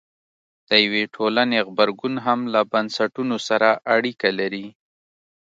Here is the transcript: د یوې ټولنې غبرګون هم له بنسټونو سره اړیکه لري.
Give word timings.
د 0.69 0.71
یوې 0.85 1.03
ټولنې 1.15 1.57
غبرګون 1.67 2.15
هم 2.25 2.39
له 2.53 2.61
بنسټونو 2.71 3.35
سره 3.47 3.69
اړیکه 3.95 4.29
لري. 4.39 4.65